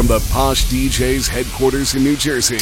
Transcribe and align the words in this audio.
from 0.00 0.06
the 0.06 0.30
Posh 0.32 0.64
DJs 0.64 1.28
headquarters 1.28 1.94
in 1.94 2.02
New 2.02 2.16
Jersey. 2.16 2.56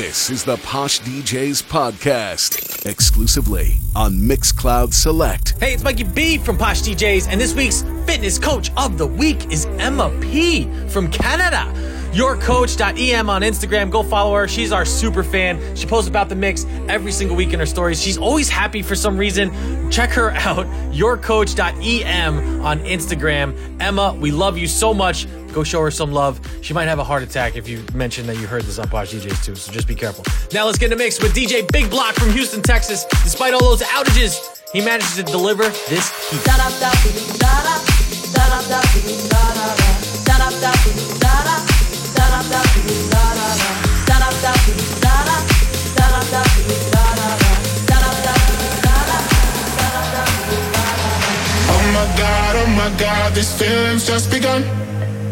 This 0.00 0.30
is 0.30 0.44
the 0.44 0.56
Posh 0.56 0.98
DJs 1.00 1.62
podcast, 1.64 2.86
exclusively 2.86 3.76
on 3.94 4.14
Mixcloud 4.14 4.94
Select. 4.94 5.60
Hey, 5.60 5.74
it's 5.74 5.84
Mikey 5.84 6.04
B 6.04 6.38
from 6.38 6.56
Posh 6.56 6.80
DJs, 6.80 7.28
and 7.28 7.38
this 7.38 7.54
week's 7.54 7.82
fitness 8.06 8.38
coach 8.38 8.70
of 8.78 8.96
the 8.96 9.06
week 9.06 9.52
is 9.52 9.66
Emma 9.78 10.10
P 10.22 10.64
from 10.88 11.10
Canada 11.10 11.70
Your 12.14 12.38
yourcoach.em 12.38 13.28
on 13.28 13.42
Instagram. 13.42 13.90
Go 13.90 14.02
follow 14.02 14.34
her. 14.34 14.48
She's 14.48 14.72
our 14.72 14.86
super 14.86 15.22
fan. 15.22 15.76
She 15.76 15.84
posts 15.84 16.08
about 16.08 16.30
the 16.30 16.36
mix 16.36 16.64
every 16.88 17.12
single 17.12 17.36
week 17.36 17.52
in 17.52 17.58
her 17.58 17.66
stories. 17.66 18.00
She's 18.00 18.16
always 18.16 18.48
happy 18.48 18.80
for 18.80 18.94
some 18.94 19.18
reason. 19.18 19.50
Check 19.90 20.12
her 20.12 20.30
out, 20.34 20.64
yourcoach.em 20.94 22.64
on 22.64 22.78
Instagram. 22.78 23.54
Emma, 23.82 24.16
we 24.18 24.30
love 24.30 24.56
you 24.56 24.66
so 24.66 24.94
much. 24.94 25.26
Go 25.54 25.62
show 25.62 25.80
her 25.82 25.90
some 25.92 26.10
love. 26.10 26.40
She 26.62 26.74
might 26.74 26.88
have 26.88 26.98
a 26.98 27.04
heart 27.04 27.22
attack 27.22 27.54
if 27.54 27.68
you 27.68 27.84
mention 27.94 28.26
that 28.26 28.36
you 28.38 28.46
heard 28.48 28.62
this 28.64 28.80
on 28.80 28.88
DJs 28.88 29.44
too, 29.44 29.54
so 29.54 29.70
just 29.70 29.86
be 29.86 29.94
careful. 29.94 30.24
Now 30.52 30.66
let's 30.66 30.78
get 30.78 30.90
in 30.90 30.98
mix 30.98 31.22
with 31.22 31.32
DJ 31.32 31.70
Big 31.70 31.88
Block 31.88 32.16
from 32.16 32.30
Houston, 32.30 32.60
Texas. 32.60 33.04
Despite 33.22 33.54
all 33.54 33.60
those 33.60 33.82
outages, 33.82 34.60
he 34.72 34.80
manages 34.80 35.14
to 35.14 35.22
deliver 35.22 35.62
this. 35.88 36.10
Oh 51.70 51.86
my 51.94 52.06
god, 52.18 52.56
oh 52.56 52.66
my 52.74 52.98
god, 52.98 53.34
these 53.36 53.56
feelings 53.56 54.04
just 54.04 54.32
begun. 54.32 54.64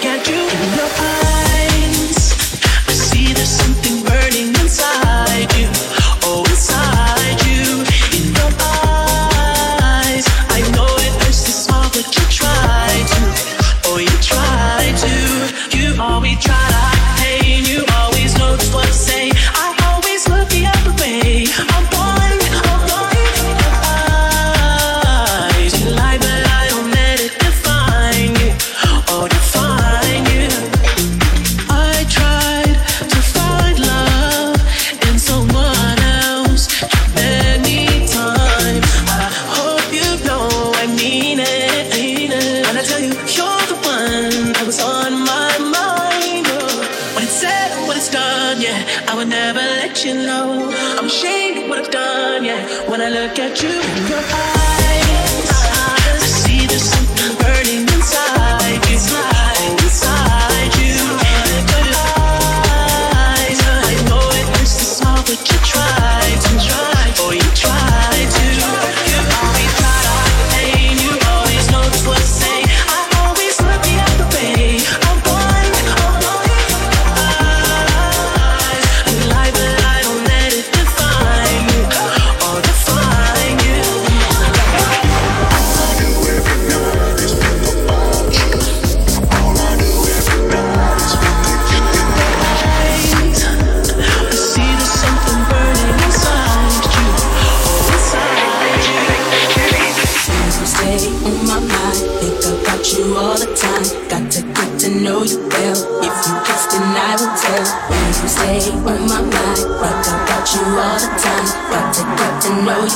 can't 0.00 0.28
you? 0.28 0.37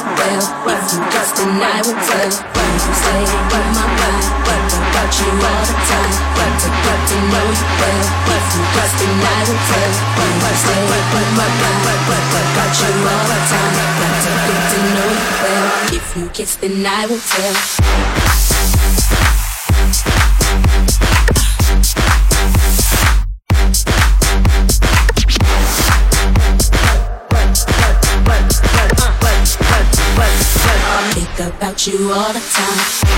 well. 0.01 0.45
If 0.73 0.83
you 0.93 1.01
just 1.13 1.37
deny 1.37 1.79
what's 1.85 2.09
when 2.09 2.71
you 2.73 2.93
say 2.97 3.21
my 3.53 3.85
mind, 3.85 4.25
what 4.47 4.73
about 4.73 5.13
you 5.21 5.29
all 5.29 5.65
the 5.69 5.77
time? 5.91 6.13
What 6.37 6.53
to 6.61 6.69
to 6.73 7.17
know 7.29 7.49
you? 7.53 7.67
If 8.33 8.47
you 8.53 8.63
just 8.73 8.95
deny 8.97 9.41
what's 9.49 9.71
when 10.17 10.33
you 10.33 10.53
say 10.65 10.81
my 11.13 11.49
mind, 11.61 11.81
what 12.09 12.25
about 12.41 12.73
you 12.81 12.91
all 13.05 13.25
the 13.29 13.39
time? 13.51 13.75
What 14.01 14.17
to 14.23 14.55
to 14.71 14.79
know 14.97 15.11
you? 15.13 15.99
If 15.99 16.07
you 16.17 16.29
kiss, 16.31 16.57
then 16.57 16.87
I 16.87 17.07
will 17.07 17.21
tell. 17.21 18.52
you 31.87 32.13
all 32.13 32.33
the 32.33 32.39
time. 32.39 33.12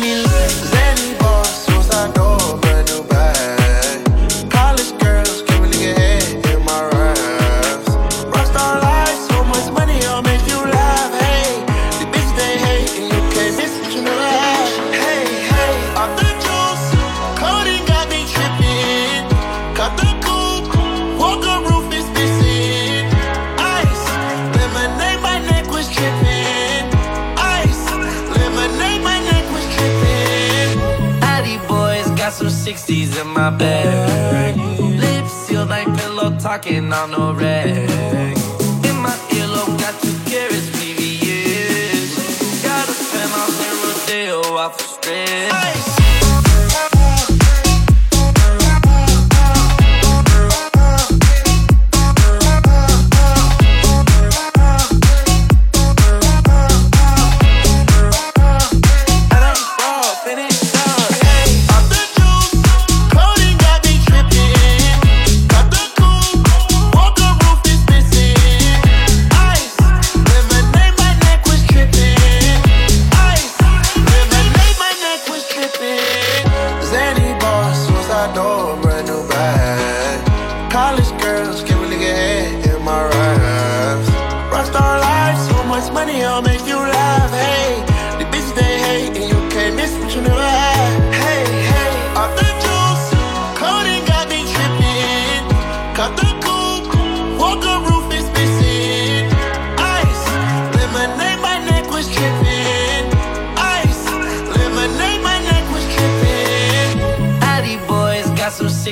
me 0.00 0.29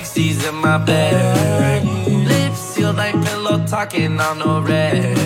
60s 0.08 0.48
in 0.48 0.54
my 0.54 0.78
bed. 0.78 1.84
Lips 2.26 2.58
sealed 2.58 2.96
like 2.96 3.14
pillow 3.24 3.64
talking 3.66 4.18
on 4.18 4.38
the 4.38 4.62
red. 4.62 5.17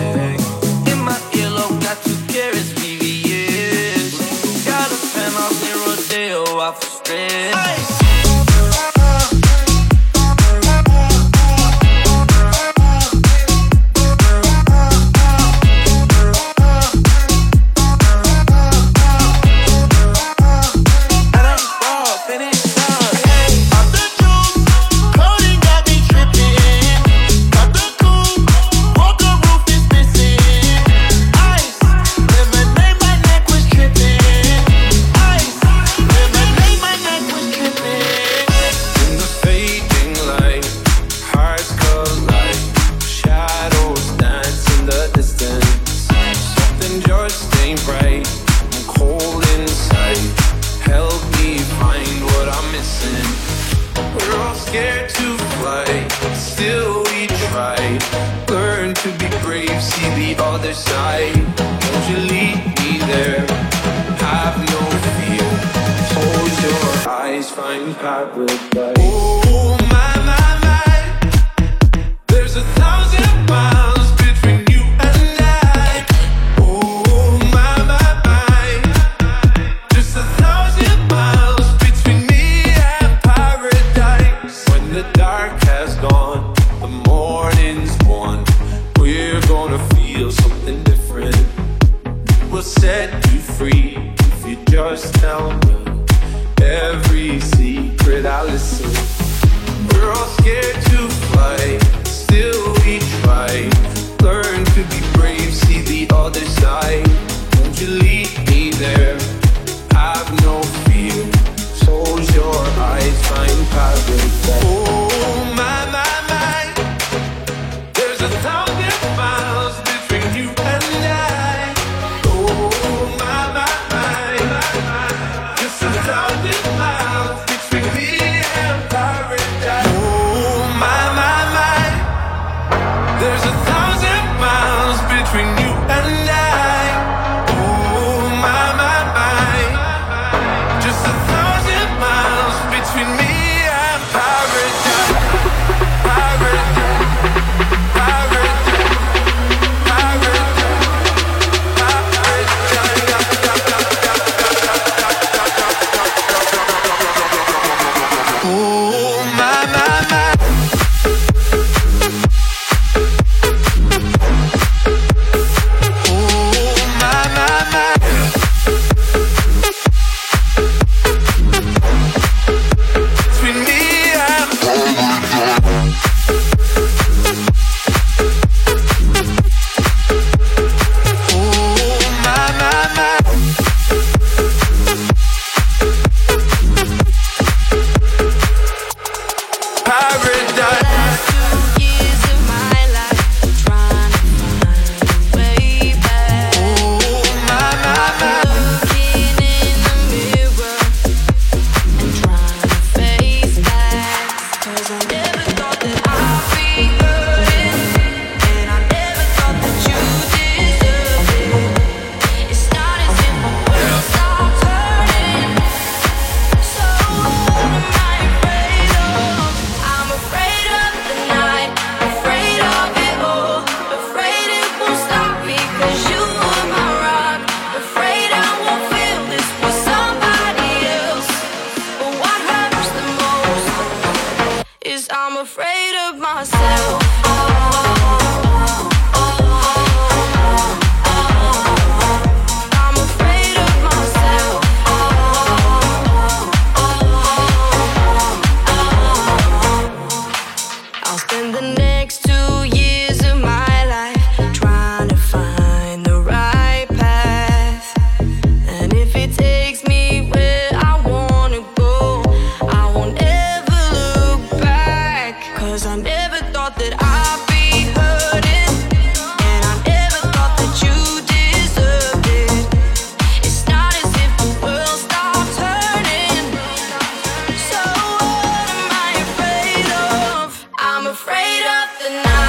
tonight 282.13 282.42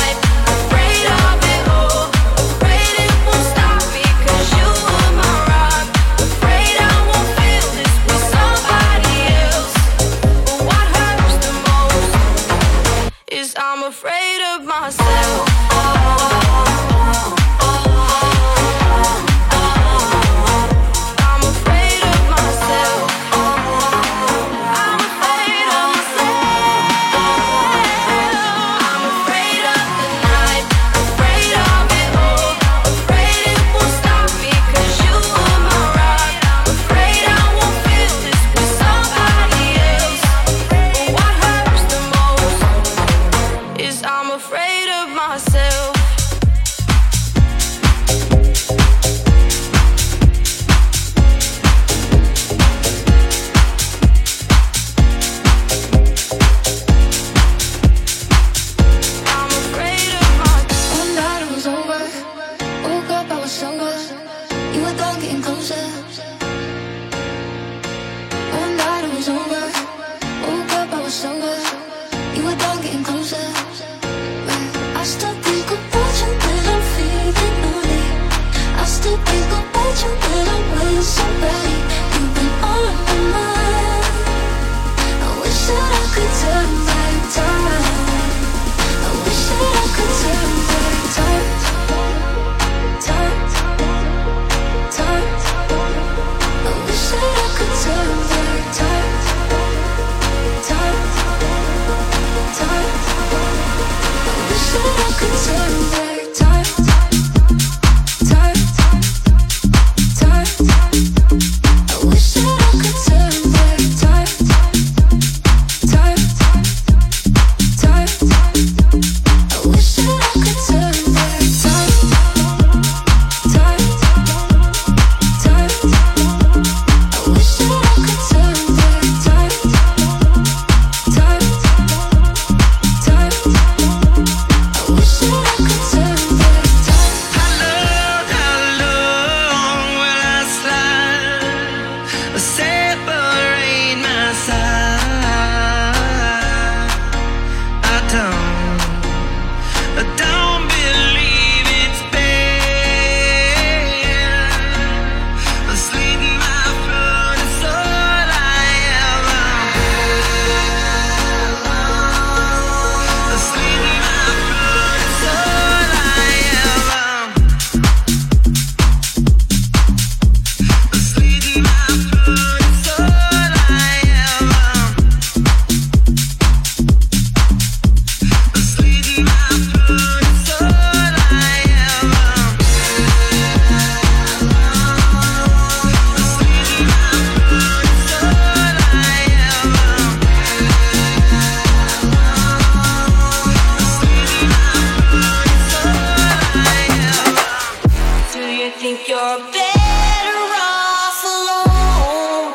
you 198.64 198.70
think 198.70 199.07
you're 199.09 199.38
better 199.53 200.38
off 200.57 201.20
alone? 201.37 202.53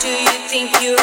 Do 0.00 0.08
you 0.08 0.36
think 0.48 0.80
you 0.80 1.01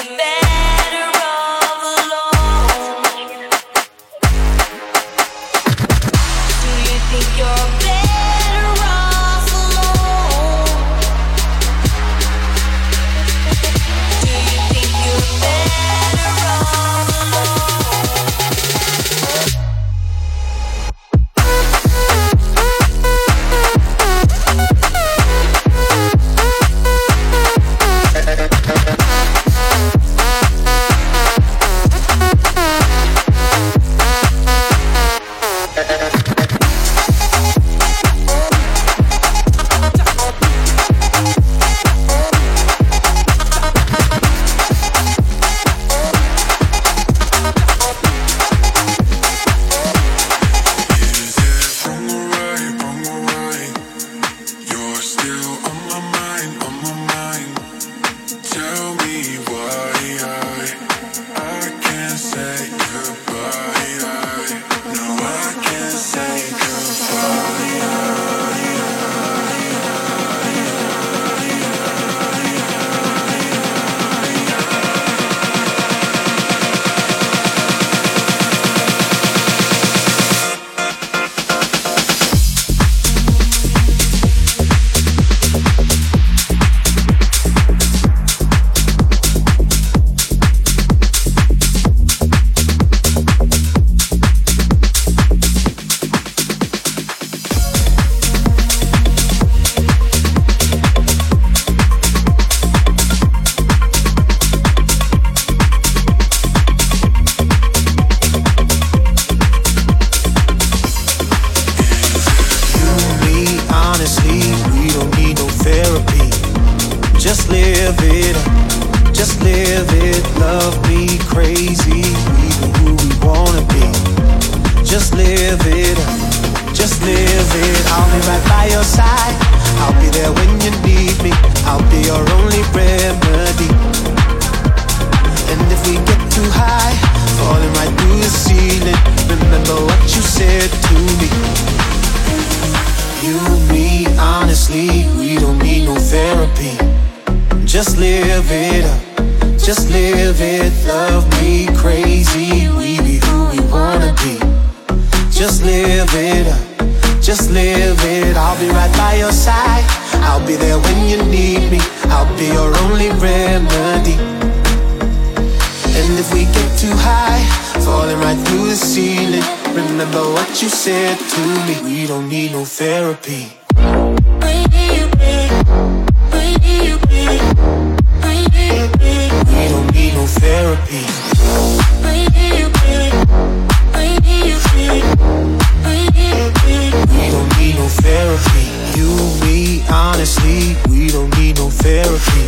honestly, 190.20 190.76
we 190.90 191.08
don't 191.08 191.32
need 191.38 191.58
no 191.58 191.70
therapy. 191.70 192.44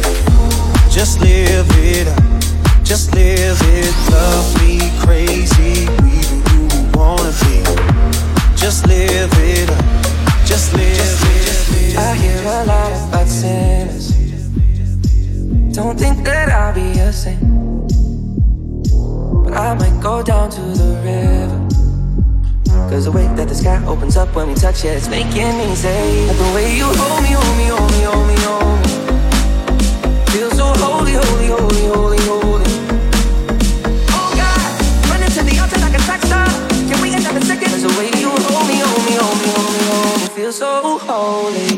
Just 0.90 1.22
live 1.22 1.66
it 1.80 2.06
up. 2.06 2.84
Just 2.84 3.16
live 3.16 3.58
it. 3.62 3.96
Love 4.12 4.62
me 4.62 4.92
crazy. 5.00 5.88
We 6.04 6.20
be 6.20 6.20
who 6.52 6.68
we 6.68 6.82
wanna 7.00 7.32
be. 7.40 7.64
Just 8.58 8.88
live 8.88 9.32
it 9.36 9.70
up. 9.70 9.86
Just 10.46 10.74
live 10.74 11.22
it. 11.32 11.98
I 11.98 12.14
hear 12.16 12.42
a 12.42 12.66
lot 12.66 12.92
about 13.08 13.28
sinners. 13.30 14.12
Don't 15.74 15.98
think 15.98 16.26
that 16.26 16.50
I'll 16.50 16.74
be 16.74 17.00
a 17.00 17.14
saint. 17.14 17.40
But 19.46 19.54
I 19.54 19.76
might 19.76 19.98
go 20.02 20.22
down 20.22 20.50
to 20.50 20.62
the 20.62 21.00
river. 21.06 21.41
Cause 22.92 23.06
the 23.06 23.12
way 23.14 23.26
that 23.36 23.48
the 23.48 23.56
sky 23.56 23.82
opens 23.86 24.18
up 24.18 24.36
when 24.36 24.50
we 24.50 24.54
touch 24.54 24.84
it, 24.84 24.98
it's 24.98 25.08
making 25.08 25.58
me 25.58 25.74
say, 25.76 26.28
like 26.28 26.36
the 26.36 26.52
way 26.54 26.76
you 26.76 26.84
hold 26.84 27.24
me, 27.24 27.32
hold 27.32 27.58
me, 27.58 27.66
hold 27.72 27.90
me, 27.90 28.04
hold 28.04 28.28
me, 28.28 28.36
hold 28.44 28.80
me. 28.84 28.92
Feel 30.34 30.52
so 30.52 30.66
holy, 30.84 31.14
holy, 31.14 31.48
holy, 31.48 31.86
holy, 31.88 32.20
holy. 32.28 32.68
Oh 34.12 34.30
God, 34.36 34.60
running 35.08 35.32
to 35.32 35.42
the 35.42 35.58
altar 35.64 35.80
like 35.80 35.96
a 35.96 36.04
track 36.04 36.22
star. 36.28 36.46
Can 36.92 37.02
we 37.02 37.14
end 37.16 37.26
up 37.26 37.36
in 37.38 37.44
second? 37.44 37.72
Cause 37.72 37.84
the 37.84 37.96
way 37.96 38.12
you 38.20 38.28
hold 38.28 38.68
me, 38.68 38.76
hold 38.84 39.04
me, 39.08 39.16
hold 39.16 39.40
me, 39.40 39.48
hold 39.56 39.72
me, 39.72 39.82
hold 39.88 40.20
me. 40.20 40.28
Feel 40.36 40.52
so 40.52 41.00
holy. 41.00 41.71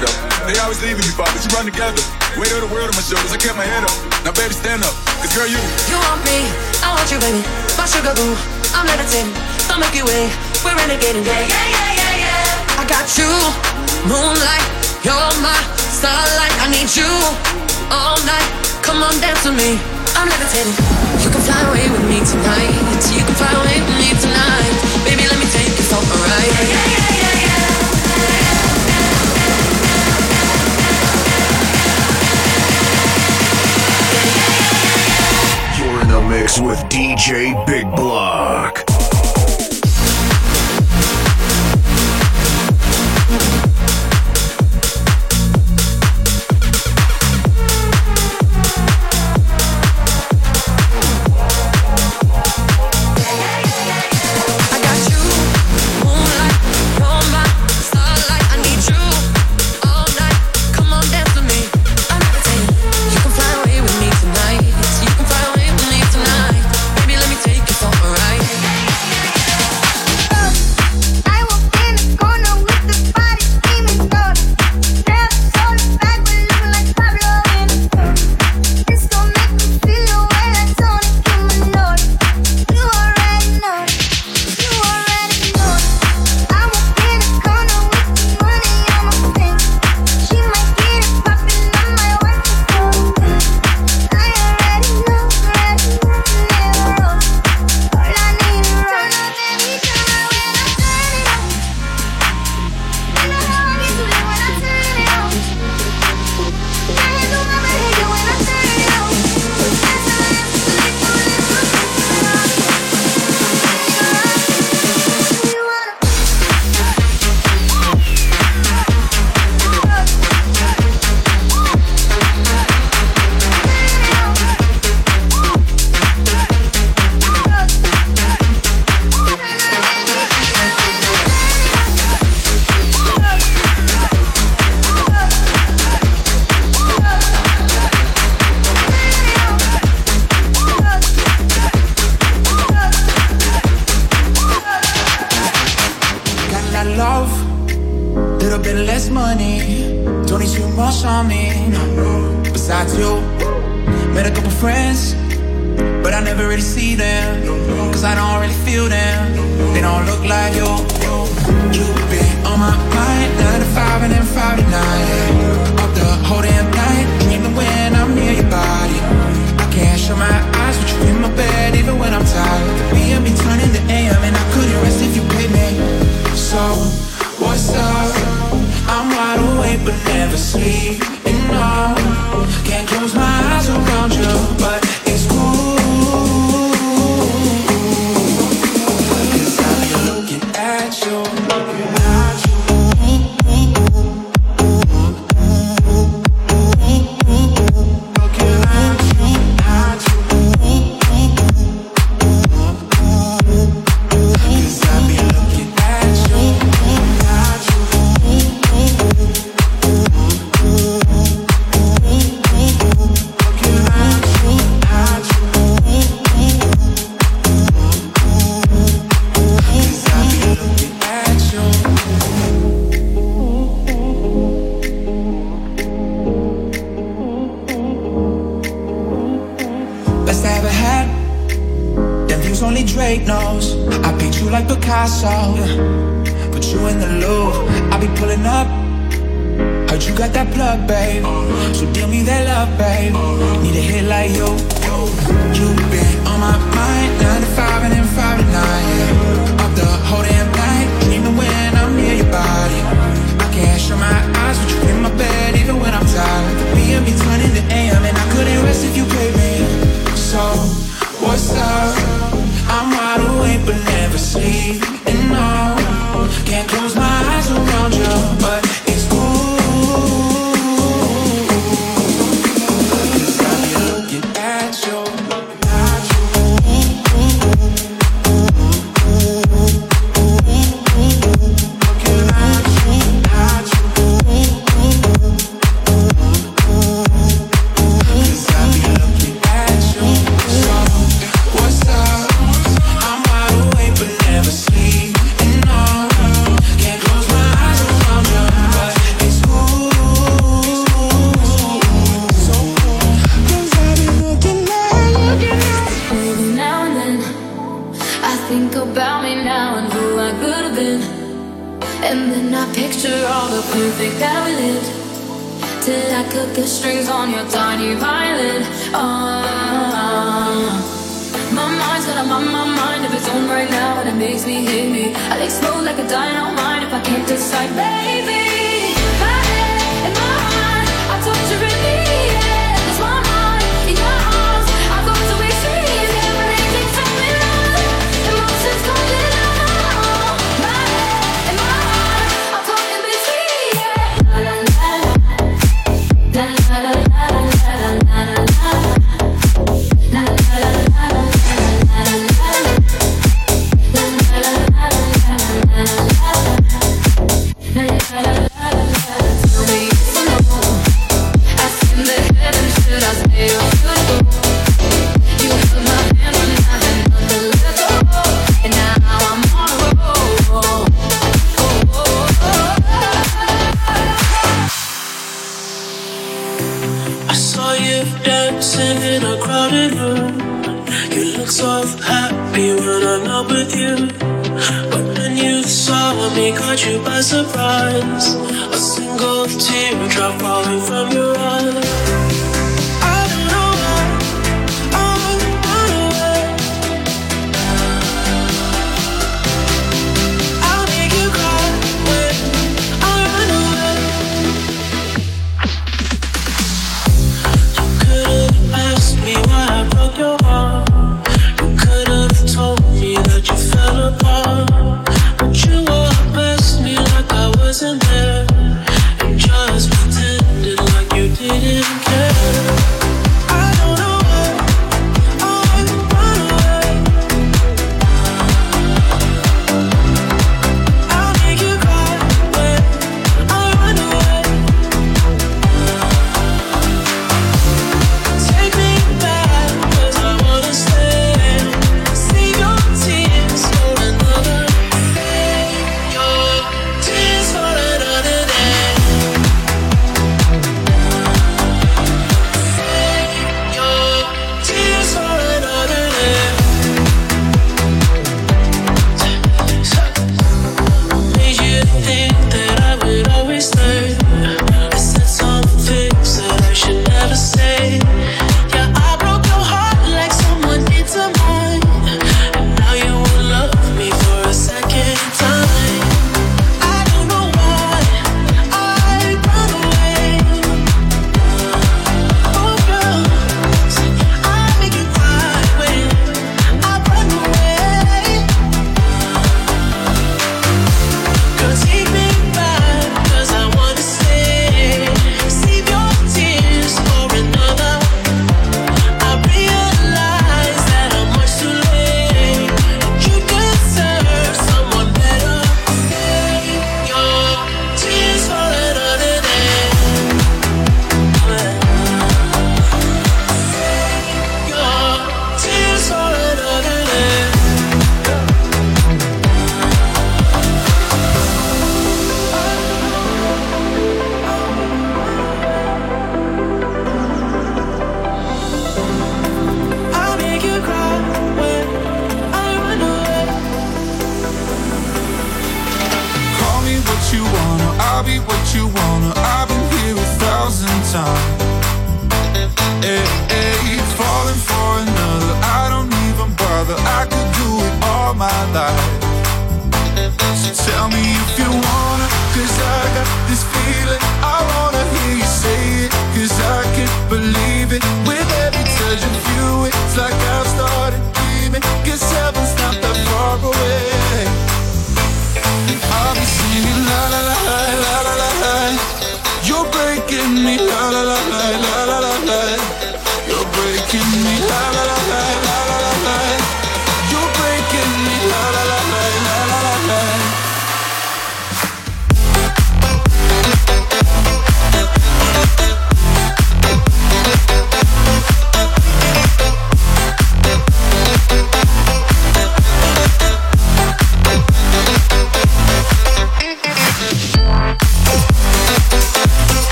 head 0.00 0.08
up. 0.08 0.48
They 0.48 0.56
always 0.60 0.80
leaving 0.80 1.04
me, 1.04 1.12
but 1.16 1.28
you 1.36 1.50
run 1.52 1.68
together. 1.68 2.00
Weight 2.40 2.52
of 2.56 2.64
the 2.64 2.70
world 2.72 2.88
on 2.88 2.96
my 2.96 3.04
shoulders, 3.04 3.32
I 3.32 3.36
kept 3.36 3.56
my 3.56 3.68
head 3.68 3.84
up. 3.84 3.92
Now, 4.24 4.32
baby, 4.32 4.54
stand 4.56 4.82
up, 4.84 4.94
cause 5.20 5.32
girl, 5.36 5.46
you. 5.46 5.60
You 5.92 5.98
want 6.00 6.24
me, 6.24 6.48
I 6.80 6.88
want 6.96 7.06
you, 7.12 7.20
baby. 7.20 7.44
My 7.76 7.84
sugar 7.84 8.14
boo, 8.16 8.32
I'm 8.72 8.86
levitating. 8.88 9.32
The 9.68 9.76
Milky 9.76 10.02
Way, 10.02 10.32
we're 10.64 10.76
renegading. 10.76 11.24
Yeah, 11.24 11.44
yeah, 11.44 11.66
yeah, 11.68 12.00
yeah, 12.00 12.24
yeah. 12.24 12.80
I 12.80 12.84
got 12.88 13.06
you, 13.20 13.28
moonlight, 14.08 14.66
you're 15.04 15.34
my 15.44 15.58
starlight. 15.76 16.54
I 16.64 16.72
need 16.72 16.88
you 16.96 17.10
all 17.92 18.16
night. 18.24 18.48
Come 18.82 19.04
on, 19.04 19.14
dance 19.20 19.44
with 19.44 19.56
me. 19.56 19.76
I'm 20.16 20.26
levitating. 20.26 20.74
You 21.22 21.28
can 21.30 21.42
fly 21.44 21.60
away 21.68 21.86
with 21.92 22.04
me 22.08 22.18
tonight. 22.24 22.72
You 23.12 23.22
can 23.22 23.36
fly 23.36 23.52
away 23.52 23.78
with 23.84 23.96
me 24.00 24.08
tonight. 24.18 24.79
mix 36.30 36.60
with 36.60 36.78
DJ 36.84 37.66
Big 37.66 37.90
Block. 37.96 38.89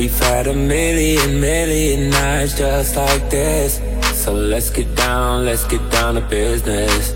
We've 0.00 0.18
had 0.18 0.46
a 0.46 0.54
million, 0.54 1.42
million 1.42 2.08
nights 2.08 2.56
just 2.56 2.96
like 2.96 3.28
this. 3.28 3.82
So 4.24 4.32
let's 4.32 4.70
get 4.70 4.96
down, 4.96 5.44
let's 5.44 5.66
get 5.66 5.90
down 5.92 6.14
to 6.14 6.22
business. 6.22 7.14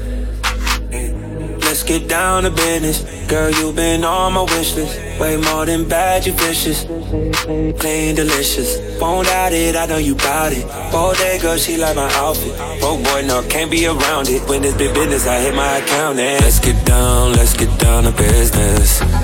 Let's 1.65 1.83
get 1.83 2.07
down 2.11 2.43
to 2.43 2.51
business. 2.51 3.03
Girl, 3.27 3.51
you've 3.53 3.75
been 3.75 4.05
on 4.05 4.35
my 4.35 4.43
wish 4.43 4.75
list. 4.75 5.01
Way 5.19 5.39
more 5.39 5.65
than 5.65 5.89
bad, 5.89 6.27
you 6.27 6.33
vicious. 6.35 6.85
Clean, 7.81 8.15
delicious. 8.15 9.01
Won't 9.01 9.29
doubt 9.29 9.55
it, 9.55 9.77
I 9.77 9.87
know 9.87 9.97
you 9.97 10.15
bout 10.15 10.53
it. 10.53 10.67
Bodega, 10.93 11.59
she 11.59 11.79
like 11.79 11.97
my 11.97 12.13
outfit. 12.17 12.55
Broke 12.81 13.03
boy, 13.03 13.25
no, 13.27 13.43
can't 13.49 13.71
be 13.71 13.87
around 13.87 14.29
it. 14.29 14.47
When 14.47 14.63
it's 14.63 14.77
big 14.77 14.93
business, 14.93 15.27
I 15.27 15.41
hit 15.41 15.55
my 15.55 15.79
account 15.79 16.19
and 16.19 16.45
let's 16.45 16.61
get 16.61 16.85
down, 16.85 17.33
let's 17.33 17.57
get 17.57 17.81
down 17.81 18.05
to 18.05 18.13
business. 18.13 19.24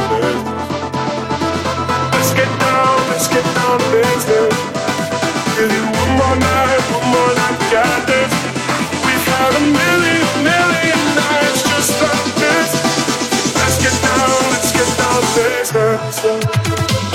Thank 16.63 17.05
you. 17.05 17.10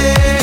say 0.00 0.39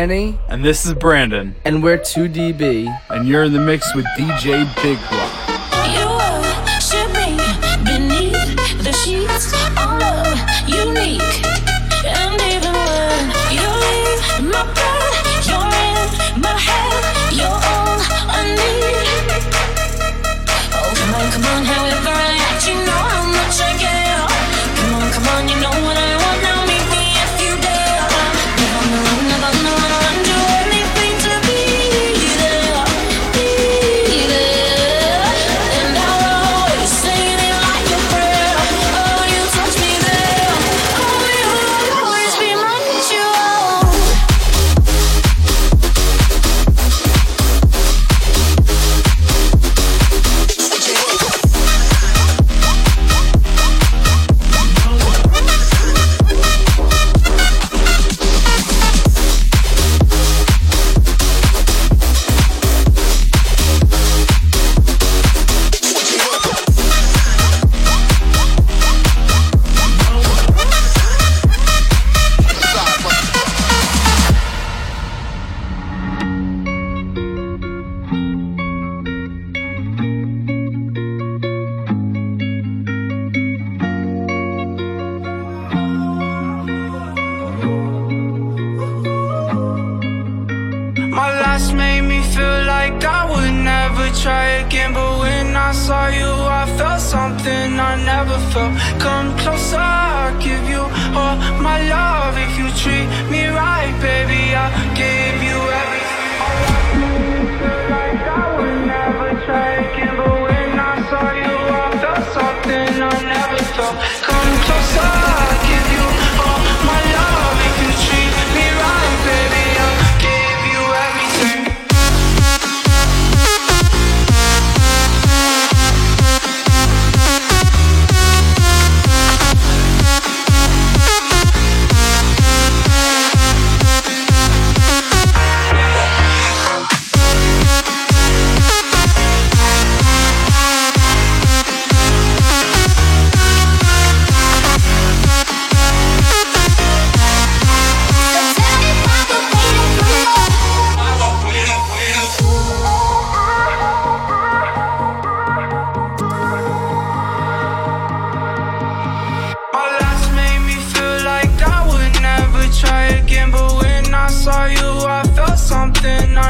Danny. 0.00 0.38
And 0.48 0.64
this 0.64 0.86
is 0.86 0.94
Brandon. 0.94 1.54
And 1.62 1.82
we're 1.82 1.98
2DB. 1.98 2.88
And 3.10 3.28
you're 3.28 3.44
in 3.44 3.52
the 3.52 3.60
mix 3.60 3.94
with 3.94 4.06
DJ 4.16 4.64
Big 4.82 4.98
Block. 5.10 5.29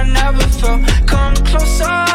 I 0.00 0.04
never 0.04 0.40
felt. 0.40 1.06
Come 1.06 1.34
closer. 1.44 2.09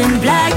in 0.00 0.20
black 0.20 0.49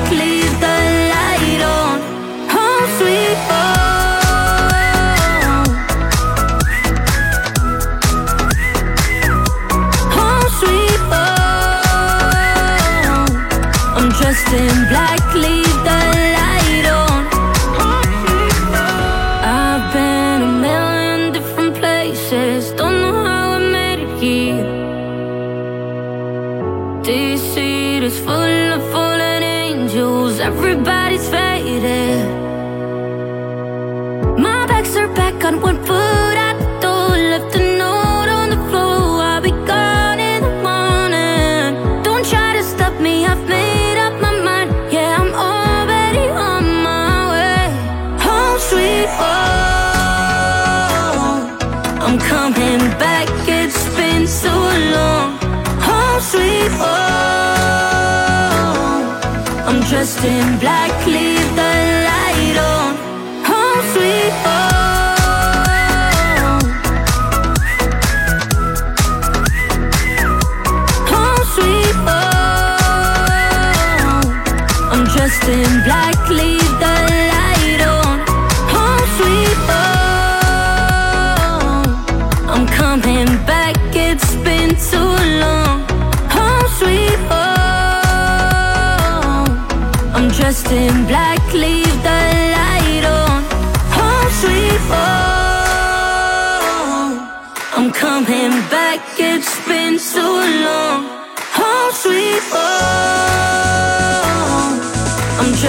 in 60.25 60.57
black 60.59 60.91
clear 61.01 61.32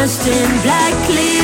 dressed 0.05 0.29
in 0.29 0.63
black 0.63 0.93
clear 1.07 1.44